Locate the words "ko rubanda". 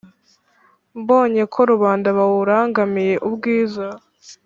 1.53-2.07